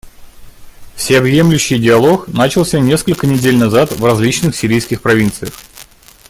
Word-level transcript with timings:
Всеобъемлющий 0.95 1.77
диалог 1.77 2.27
начался 2.27 2.79
несколько 2.79 3.27
недель 3.27 3.55
назад 3.55 3.91
в 3.91 4.03
различных 4.03 4.55
сирийских 4.55 4.99
провинциях. 4.99 5.53